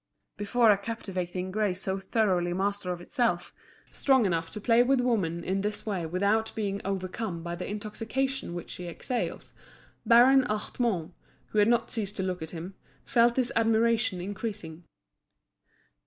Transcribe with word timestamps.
Before 0.35 0.71
a 0.71 0.79
captivating 0.79 1.51
grace 1.51 1.81
so 1.83 1.99
thoroughly 1.99 2.53
master 2.53 2.91
of 2.91 3.01
itself, 3.01 3.53
strong 3.91 4.25
enough 4.25 4.49
to 4.53 4.59
play 4.59 4.81
with 4.81 4.99
woman 4.99 5.43
in 5.43 5.61
this 5.61 5.85
way 5.85 6.07
without 6.07 6.51
being 6.55 6.81
overcome 6.83 7.43
by 7.43 7.53
the 7.53 7.69
intoxication 7.69 8.55
which 8.55 8.71
she 8.71 8.87
exhales, 8.87 9.53
Baron 10.03 10.41
Hartmann, 10.47 11.13
who 11.49 11.59
had 11.59 11.67
not 11.67 11.91
ceased 11.91 12.17
to 12.17 12.23
look 12.23 12.41
at 12.41 12.49
him, 12.49 12.73
felt 13.05 13.35
his 13.37 13.53
admiration 13.55 14.19
increasing. 14.19 14.85